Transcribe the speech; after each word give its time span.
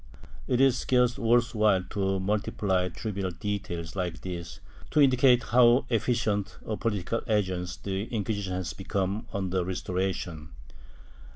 It 0.47 0.59
is 0.59 0.79
scarce 0.79 1.19
worth 1.19 1.53
while 1.53 1.83
to 1.91 2.19
multiply 2.19 2.89
trivial 2.89 3.29
details 3.29 3.95
like 3.95 4.21
these 4.21 4.59
to 4.89 4.99
indicate 4.99 5.43
how 5.43 5.85
efficient 5.91 6.57
a 6.65 6.75
political 6.75 7.21
agency 7.27 8.05
the 8.07 8.15
Inquisition 8.15 8.53
had 8.53 8.73
become 8.75 9.27
under 9.31 9.57
the 9.57 9.65
Restoration. 9.65 10.55